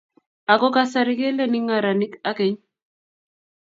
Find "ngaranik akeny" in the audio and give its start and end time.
1.65-2.55